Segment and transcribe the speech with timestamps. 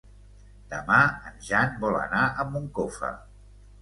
[0.71, 1.01] Demà
[1.31, 3.13] en Jan vol anar a Moncofa.